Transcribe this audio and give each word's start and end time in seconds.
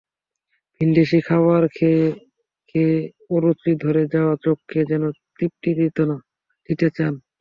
ভিনদেশি 0.81 1.19
খাবার 1.27 1.61
খেয়ে 1.75 2.05
খেয়ে 2.69 2.95
অরুচি 3.35 3.71
ধরে 3.83 4.03
যাওয়া 4.13 4.33
চোখকেও 4.43 4.89
যেন 4.91 5.03
তৃপ্তি 5.35 5.69
দিতে 6.69 6.87
চান। 6.97 7.13